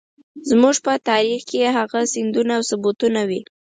زموږ 0.49 0.75
په 0.85 0.93
تاريخ 1.09 1.41
کې 1.49 1.59
هغه 1.77 1.99
سندونه 2.13 2.51
او 2.57 2.63
ثبوتونه 2.69 3.21
وي. 3.29 3.41